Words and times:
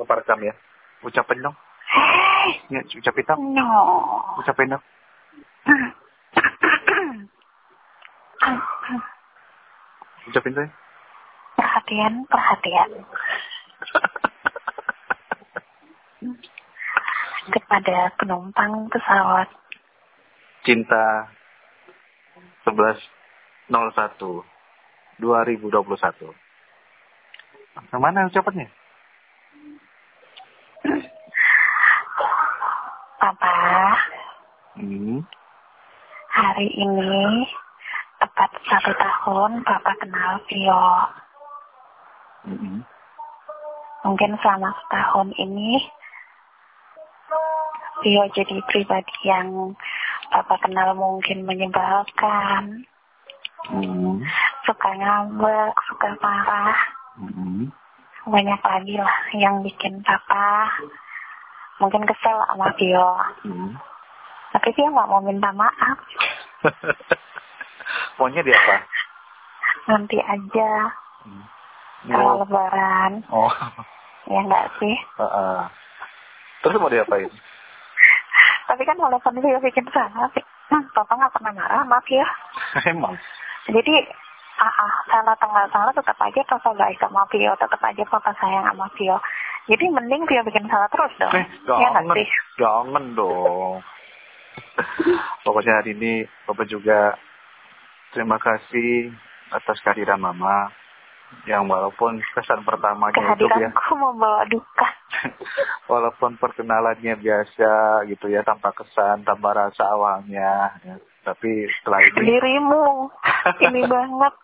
Papa 0.00 0.24
rekam 0.24 0.40
ya. 0.40 0.56
Ucapin 1.04 1.44
dong. 1.44 1.56
Ya, 2.72 2.80
ucapin 2.80 3.24
dong. 3.28 3.40
no. 3.52 3.68
Ucapin 4.40 4.72
dong. 4.72 4.80
Ucapin 10.28 10.56
saya. 10.56 10.70
perhatian, 11.60 12.24
perhatian. 12.32 12.90
Kepada 17.50 18.14
penumpang 18.16 18.86
pesawat 18.92 19.48
Cinta 20.60 21.28
1101 22.68 23.00
2021. 25.20 26.36
Mana 27.96 28.28
ucapannya? 28.28 28.68
Papa, 33.20 33.56
Hmm. 34.80 35.20
hari 36.32 36.68
ini 36.72 37.44
tepat 38.16 38.48
satu 38.64 38.96
tahun 38.96 39.60
Papa 39.60 39.92
kenal 40.00 40.40
Vio. 40.48 40.88
Hmm. 42.48 42.80
Mungkin 44.08 44.40
selama 44.40 44.72
setahun 44.72 45.36
ini 45.36 45.84
Vio 48.00 48.24
jadi 48.32 48.56
pribadi 48.64 49.16
yang 49.28 49.76
Papa 50.32 50.56
kenal 50.64 50.96
mungkin 50.96 51.44
menyebalkan, 51.44 52.88
Hmm. 53.68 54.24
suka 54.64 54.90
ngambek, 54.96 55.76
suka 55.92 56.08
marah, 56.24 56.78
Hmm. 57.20 57.68
Banyak 58.30 58.60
lagi 58.60 58.94
lah 58.96 59.12
yang 59.34 59.60
bikin 59.60 60.00
Papa 60.00 60.70
mungkin 61.76 62.04
kesel 62.04 62.36
sama 62.46 62.70
Vio. 62.74 63.10
Hmm. 63.42 63.74
Tapi 64.50 64.68
Vio 64.72 64.88
nggak 64.88 65.08
mau 65.08 65.20
minta 65.20 65.50
maaf, 65.50 65.98
Maunya 68.16 68.42
dia 68.42 68.56
apa? 68.56 68.76
nanti 69.82 70.20
aja 70.20 70.70
Hmm. 71.20 71.44
kalau 72.06 72.32
Oh. 72.32 72.40
lebaran, 72.40 73.12
oh. 73.28 73.52
ya 74.24 74.40
nggak 74.40 74.72
sih? 74.78 74.96
Heeh. 75.16 75.58
Terus 76.60 76.78
mau 76.78 76.88
diapain? 76.88 77.28
Tapi 78.64 78.82
kan 78.84 78.96
walaupun 78.96 79.36
Vio 79.36 79.60
bikin 79.60 79.84
salah, 79.90 80.30
hmm, 80.70 80.84
Papa 80.92 81.12
nggak 81.12 81.34
pernah 81.34 81.52
marah 81.52 81.82
sama 81.82 81.98
Vio. 82.06 82.24
Emang. 82.92 83.16
Jadi 83.66 83.94
ah, 84.60 84.74
ah, 84.84 84.92
salah 85.08 85.32
atau 85.32 85.48
nggak 85.48 85.70
salah 85.72 85.92
tetap 85.96 86.18
aja 86.20 86.40
papa 86.44 86.70
baik 86.76 87.00
sama 87.00 87.24
Vio, 87.32 87.52
tetap 87.56 87.80
aja 87.80 88.02
papa 88.04 88.30
sayang 88.36 88.64
sama 88.68 88.86
Vio. 88.94 89.16
Jadi 89.66 89.84
mending 89.88 90.22
Vio 90.28 90.42
bikin 90.44 90.68
salah 90.68 90.88
terus 90.92 91.12
dong. 91.16 91.32
Eh, 91.32 91.46
ya 91.64 91.86
nggak 91.90 92.04
jangan, 92.04 92.16
sih? 92.16 92.28
jangan 92.60 93.04
dong. 93.16 93.74
Pokoknya 95.48 95.80
hari 95.80 95.96
ini 95.96 96.28
Bapak 96.44 96.66
juga 96.68 97.16
terima 98.12 98.36
kasih 98.36 99.14
atas 99.50 99.80
kehadiran 99.82 100.20
Mama 100.20 100.70
yang 101.46 101.70
walaupun 101.70 102.18
kesan 102.34 102.66
pertamanya 102.66 103.38
itu 103.38 103.46
ya, 103.46 103.70
membawa 103.94 104.42
duka. 104.50 104.88
walaupun 105.92 106.34
perkenalannya 106.42 107.14
biasa 107.18 108.02
gitu 108.10 108.26
ya 108.26 108.42
tanpa 108.42 108.74
kesan, 108.74 109.22
tanpa 109.22 109.54
rasa 109.54 109.94
awalnya, 109.94 110.74
ya. 110.82 110.96
tapi 111.22 111.70
setelah 111.78 112.02
ini 112.02 112.18
Dirimu 112.18 113.10
ini 113.60 113.82
banget, 113.84 114.34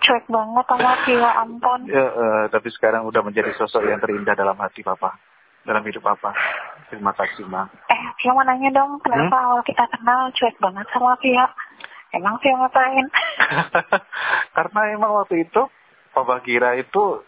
cuek 0.00 0.26
banget 0.26 0.64
sama 0.66 0.92
Vio, 1.02 1.28
ampun. 1.28 1.80
ya, 1.86 2.06
eh, 2.06 2.44
tapi 2.48 2.68
sekarang 2.70 3.04
udah 3.04 3.22
menjadi 3.22 3.50
sosok 3.54 3.84
yang 3.84 3.98
terindah 3.98 4.32
dalam 4.32 4.54
hati 4.56 4.80
Papa, 4.80 5.18
dalam 5.62 5.82
hidup 5.82 6.02
Papa. 6.02 6.30
Terima 6.88 7.10
kasih, 7.12 7.44
Ma. 7.44 7.66
Eh, 7.86 8.02
Vio 8.18 8.32
mau 8.32 8.42
nanya 8.42 8.70
dong, 8.70 9.00
kenapa 9.00 9.32
Hmm? 9.32 9.44
awal 9.50 9.60
kita 9.62 9.84
kenal 9.90 10.30
cuek 10.30 10.56
banget 10.58 10.86
sama 10.90 11.18
Vio? 11.18 11.46
Emang 12.12 12.38
Vio 12.38 12.54
ngapain? 12.54 13.06
Karena 14.56 14.80
emang 14.92 15.12
waktu 15.16 15.44
itu 15.44 15.66
Papa 16.10 16.38
kira 16.40 16.74
itu 16.74 17.24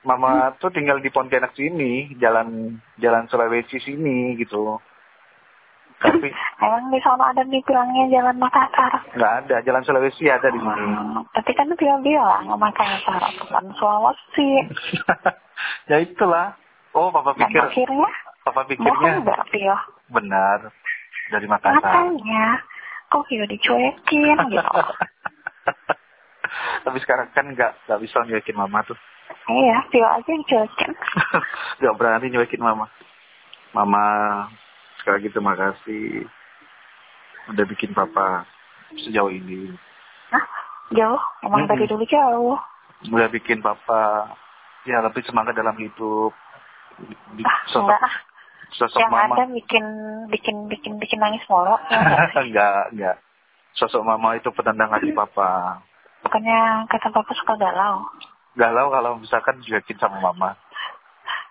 Mama 0.00 0.56
tuh 0.56 0.72
tinggal 0.72 0.96
di 0.96 1.12
Pontianak 1.12 1.52
sini, 1.52 2.16
jalan 2.16 2.72
jalan 2.96 3.28
Sulawesi 3.28 3.76
sini 3.76 4.32
gitu. 4.36 4.80
Tapi 6.00 6.28
Emang 6.64 6.88
di 6.88 7.00
sana 7.00 7.28
ada 7.28 7.42
dibilangnya 7.42 8.08
jalan 8.10 8.36
Makassar. 8.36 8.92
nggak 9.12 9.32
ada, 9.44 9.56
jalan 9.60 9.84
Sulawesi 9.84 10.24
ada 10.26 10.48
di 10.48 10.56
sini. 10.56 10.82
Hmm, 10.82 11.24
tapi 11.32 11.52
kan 11.52 11.68
Vio 11.72 11.96
bilang 12.00 12.48
Makassar, 12.50 13.20
bukan 13.38 13.64
Sulawesi. 13.76 14.50
ya 15.90 15.96
itulah. 15.98 16.56
Oh, 16.90 17.08
Papa 17.08 17.32
pikir, 17.32 17.62
akhirnya 17.62 18.10
Papa 18.42 18.64
Bohong 18.64 18.70
pikirnya 18.72 19.10
nggak, 19.22 19.40
Vio? 19.52 19.76
benar 20.10 20.58
dari 21.28 21.46
Makassar. 21.46 21.78
Makanya, 21.78 22.46
kok 23.06 23.24
Vio 23.28 23.44
dicuekin 23.44 24.36
gitu. 24.48 24.80
Tapi 26.80 26.98
sekarang 26.98 27.28
kan 27.30 27.46
nggak 27.46 27.72
nggak 27.86 28.00
bisa 28.00 28.24
nyuekin 28.24 28.56
Mama 28.56 28.80
tuh. 28.82 28.96
iya, 29.48 29.84
Vio 29.88 30.04
aja 30.04 30.26
yang 30.26 30.44
cuekin. 30.44 30.92
nggak 31.78 31.94
berani 31.94 32.26
nyuekin 32.28 32.58
Mama. 32.58 32.88
Mama 33.70 34.04
sekali 35.00 35.14
lagi 35.18 35.28
terima 35.30 35.54
kasih 35.54 36.28
udah 37.48 37.64
bikin 37.66 37.90
Papa 37.90 38.44
sejauh 38.94 39.28
ini. 39.28 39.72
Hah? 40.30 40.44
Jauh? 40.92 41.20
Emang 41.42 41.64
Mm-mm. 41.64 41.70
tadi 41.70 41.84
dulu 41.86 42.04
jauh. 42.04 42.58
Udah 43.08 43.28
bikin 43.28 43.58
Papa 43.58 44.30
ya 44.84 45.00
lebih 45.00 45.24
semangat 45.24 45.56
dalam 45.56 45.74
hidup. 45.74 46.30
Di- 47.34 47.42
Ah, 47.42 47.58
Sosok, 47.66 47.88
enggak 47.88 48.02
ah. 48.02 48.14
sosok 48.70 48.98
Yang 48.98 49.10
Mama 49.10 49.34
ada 49.34 49.44
bikin 49.48 49.84
bikin 50.28 50.56
bikin 50.68 50.92
bikin 50.98 51.18
nangis 51.18 51.40
mulu. 51.48 51.74
Ya 51.88 52.28
enggak, 52.44 52.82
enggak. 52.92 53.16
Sosok 53.72 54.04
Mama 54.04 54.36
itu 54.36 54.52
penendang 54.52 54.92
hati 54.92 55.10
Papa. 55.10 55.80
Bukannya 56.20 56.84
kata 56.86 57.08
papa 57.08 57.32
suka 57.32 57.56
galau. 57.56 58.04
Galau 58.52 58.92
kalau 58.92 59.16
misalkan 59.16 59.56
cuekin 59.64 59.96
sama 59.96 60.20
Mama. 60.20 60.52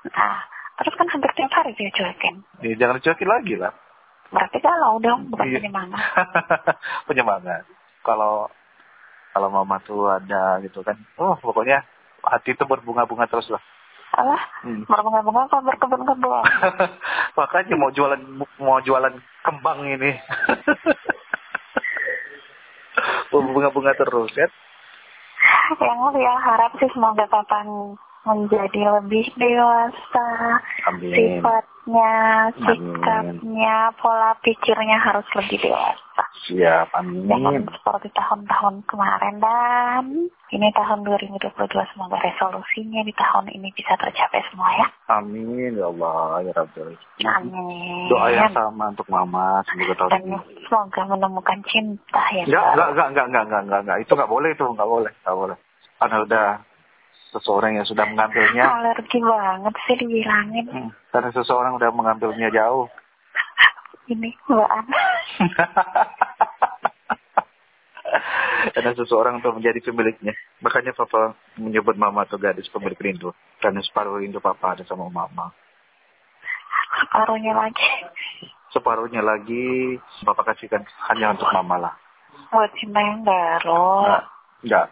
Nah, 0.05 0.37
terus 0.79 0.95
kan 0.95 1.07
hampir 1.07 1.31
tiap 1.33 1.51
hari 1.51 1.71
dia 1.73 1.91
cuekin. 1.91 2.35
Ya, 2.59 2.73
jangan 2.75 2.97
dicuekin 2.97 3.27
lagi 3.27 3.55
lah. 3.55 3.73
Berarti 4.29 4.57
galau 4.59 4.97
dong, 4.99 5.27
bukan 5.27 5.45
Iya. 5.45 5.57
penyemangat. 5.59 6.01
penyemangat. 7.09 7.63
Kalau 8.01 8.47
kalau 9.29 9.49
mama 9.49 9.77
tuh 9.81 10.07
ada 10.07 10.57
gitu 10.59 10.81
kan, 10.81 10.97
oh 11.17 11.35
pokoknya 11.35 11.81
hati 12.21 12.53
itu 12.53 12.63
berbunga-bunga 12.63 13.25
terus 13.25 13.49
lah. 13.49 13.61
Alah, 14.11 14.41
Hmm. 14.61 14.85
berbunga-bunga 14.85 15.45
kok 15.47 15.61
berkebun-kebun. 15.61 16.43
Makanya 17.37 17.75
mau 17.75 17.89
jualan 17.89 18.21
mau 18.57 18.79
jualan 18.79 19.13
kembang 19.43 19.85
ini. 19.87 20.11
Berbunga-bunga 23.29 23.93
terus 23.95 24.33
ya. 24.33 24.47
yang 25.79 26.01
Vio 26.11 26.33
harap 26.35 26.73
sih 26.75 26.89
semoga 26.89 27.29
papa 27.29 27.61
menjadi 28.29 28.81
lebih 29.01 29.25
dewasa. 29.33 30.29
Amin. 30.85 31.09
sifatnya, 31.09 32.13
Amin. 32.53 32.61
sikapnya, 32.61 33.77
pola 33.97 34.37
pikirnya 34.39 34.97
harus 35.01 35.25
lebih 35.33 35.57
dewasa. 35.59 36.23
Siap, 36.45 36.91
Jangan 36.93 37.63
amin. 37.63 37.71
seperti 37.71 38.11
tahun-tahun 38.11 38.83
kemarin 38.85 39.39
dan 39.39 40.05
ini 40.49 40.67
tahun 40.75 41.07
2022 41.07 41.47
semoga 41.95 42.17
resolusinya 42.19 43.01
di 43.01 43.13
tahun 43.15 43.47
ini 43.49 43.71
bisa 43.71 43.95
tercapai 43.95 44.43
semua 44.51 44.67
ya. 44.75 44.87
Amin 45.09 45.79
ya 45.79 45.87
Allah 45.87 46.43
ya 46.43 46.51
Rabbi. 46.53 46.93
Amin. 47.23 48.07
Doa 48.11 48.27
yang 48.29 48.51
sama 48.51 48.91
untuk 48.91 49.07
mama 49.07 49.63
semoga 49.65 49.95
tahun 49.95 50.11
Dan 50.11 50.21
ini. 50.27 50.37
semoga 50.67 51.01
menemukan 51.07 51.59
cinta 51.65 52.23
yang 52.35 52.45
Enggak, 52.45 52.65
enggak, 52.67 52.87
enggak, 52.89 53.07
enggak, 53.07 53.25
enggak, 53.25 53.43
enggak, 53.43 53.61
enggak, 53.63 53.79
enggak. 53.81 53.97
Itu 54.03 54.11
enggak 54.13 54.31
boleh 54.31 54.49
itu, 54.51 54.65
enggak 54.67 54.89
boleh, 54.89 55.11
enggak 55.23 55.35
boleh. 55.39 55.57
Karena 55.99 56.17
udah 56.23 56.47
seseorang 57.29 57.77
yang 57.77 57.85
sudah 57.85 58.05
mengambilnya, 58.09 58.65
Alergi 58.65 59.19
banget 59.21 59.73
sih 59.85 59.95
dibilangin. 59.97 60.65
hmm, 60.69 60.89
karena 61.13 61.29
seseorang 61.33 61.77
udah 61.77 61.89
mengambilnya 61.93 62.49
jauh. 62.49 62.89
Ini 64.09 64.33
Mbak 64.49 64.69
Ana. 64.73 65.01
karena 68.73 68.91
seseorang 68.97 69.37
untuk 69.37 69.53
menjadi 69.57 69.79
pemiliknya. 69.85 70.33
Makanya 70.65 70.97
papa 70.97 71.37
menyebut 71.61 71.93
mama 71.93 72.25
atau 72.25 72.41
gadis 72.41 72.69
pemilik 72.73 72.97
rindu. 72.97 73.29
Karena 73.61 73.85
separuh 73.85 74.17
rindu 74.17 74.41
papa 74.41 74.73
ada 74.73 74.83
sama 74.89 75.05
mama. 75.09 75.53
Separuhnya 77.05 77.53
lagi. 77.53 77.89
Separuhnya 78.73 79.21
lagi 79.21 79.97
papa 80.25 80.41
kasihkan 80.53 80.85
hanya 81.13 81.37
untuk 81.37 81.49
mama 81.53 81.77
lah. 81.77 81.93
Buat 82.49 82.73
cinta 82.77 82.97
yang 82.97 83.21
baru. 83.21 83.85
Enggak, 84.05 84.23
enggak. 84.65 84.87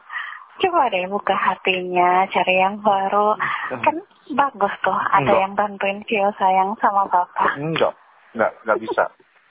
Coba 0.57 0.89
deh 0.89 1.05
buka 1.05 1.33
hatinya, 1.33 2.25
cari 2.27 2.55
yang 2.57 2.81
baru. 2.81 3.37
Kan 3.77 3.95
bagus 4.27 4.73
tuh, 4.81 4.91
ada 4.93 5.21
Enggak. 5.21 5.37
yang 5.39 5.53
bantuin 5.53 5.99
Vio 6.03 6.29
sayang 6.33 6.73
sama 6.77 7.05
Bapak. 7.05 7.55
Enggak, 7.55 7.93
enggak, 8.33 8.51
enggak 8.61 8.79
bisa. 8.81 9.03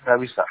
Enggak 0.03 0.19
bisa. 0.21 0.43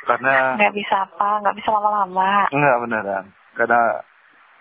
Karena 0.00 0.56
Nggak 0.58 0.74
bisa 0.74 0.96
apa, 1.04 1.28
nggak 1.40 1.56
bisa 1.56 1.68
lama-lama. 1.70 2.50
enggak 2.50 2.76
beneran. 2.80 3.24
Karena 3.54 3.80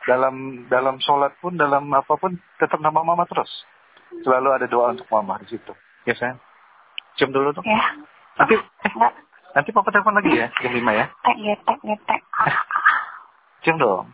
dalam 0.06 0.36
dalam 0.68 0.96
sholat 1.00 1.34
pun, 1.38 1.56
dalam 1.56 1.90
apa 1.90 2.14
pun 2.16 2.38
tetap 2.58 2.80
nama 2.80 3.02
mama 3.02 3.26
terus. 3.26 3.50
selalu 4.10 4.50
ada 4.52 4.66
doa 4.66 4.90
untuk 4.90 5.06
mama 5.08 5.38
di 5.40 5.50
situ. 5.50 5.70
Ya 6.04 6.14
sayang. 6.14 6.42
Cium 7.14 7.30
dulu 7.30 7.52
dong. 7.52 7.62
Ya. 7.62 7.78
Nanti 8.36 8.56
eh, 8.56 8.62
Enggak. 8.90 9.14
nanti 9.54 9.70
papa 9.70 9.90
telepon 9.90 10.14
lagi 10.14 10.34
ya 10.34 10.50
jam 10.56 10.72
5 10.72 10.82
ya. 10.94 11.06
Tek 11.22 11.38
ngetek. 11.84 12.22
Ah, 12.34 12.46
ah, 12.46 12.58
ah. 12.58 13.02
Cium 13.62 13.78
dong. 13.78 14.10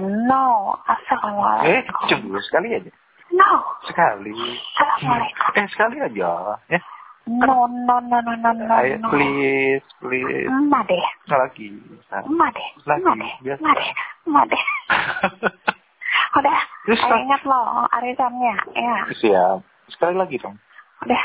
No. 0.00 0.76
Eh, 0.76 0.92
Assalamualaikum. 0.92 2.06
cium 2.08 2.20
dulu 2.28 2.40
sekali 2.44 2.68
aja. 2.74 2.90
No. 3.32 3.64
Sekali. 3.88 4.32
Assalamualaikum. 4.76 5.52
Eh, 5.56 5.66
sekali 5.72 5.96
aja. 6.00 6.30
Ya. 6.68 6.80
No, 7.26 7.66
no, 7.66 7.98
no, 7.98 8.22
no, 8.22 8.32
no, 8.38 8.50
no, 8.54 8.70
Ayo, 8.70 9.02
no. 9.02 9.10
please, 9.10 9.82
please. 9.98 10.46
Emak 10.46 10.86
deh. 10.86 11.04
Nggak 11.26 11.40
lagi. 11.42 11.66
Nah. 12.06 12.22
Emak 12.22 12.50
deh. 12.54 12.68
Lagi, 12.86 13.02
Emak 13.02 13.16
deh. 13.18 13.90
Emak 14.30 14.44
deh. 14.46 14.62
Udah. 16.38 16.58
Terus, 16.86 17.00
Ayo 17.02 17.16
ingat 17.18 17.42
loh 17.42 17.88
arisannya. 17.90 18.54
Ya. 18.78 18.96
Siap. 19.10 19.58
Sekali 19.90 20.14
lagi 20.14 20.38
dong. 20.38 20.54
Udah. 21.02 21.24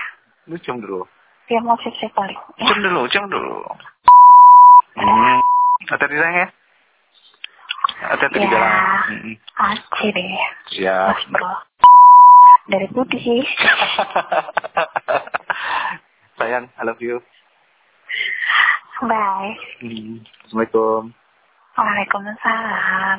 Lu 0.49 0.57
cium 0.57 0.81
dulu. 0.81 1.05
Dia 1.45 1.61
mau 1.61 1.77
sip 1.85 1.93
balik. 2.17 2.39
Ya. 2.57 2.65
Cium 2.65 2.79
dulu, 2.81 3.01
cium 3.05 3.25
dulu. 3.29 3.61
Hmm. 4.97 5.37
Hati-hati 5.85 6.17
sayang 6.17 6.37
ya. 6.37 6.47
Hati-hati 8.01 8.37
di 8.37 8.45
Ya. 8.45 8.49
jalan. 8.49 8.73
Hmm. 9.05 9.35
Aci 9.61 10.07
deh. 10.09 10.29
Siap. 10.73 11.07
Mas 11.13 11.23
bro. 11.29 11.53
Dari 12.67 12.87
putih. 12.89 13.45
Sayang, 16.37 16.65
I 16.73 16.81
love 16.81 16.97
you. 16.99 17.21
Bye. 19.01 19.53
Hmm. 19.81 20.21
Assalamualaikum. 20.45 21.13
Waalaikumsalam. 21.77 23.17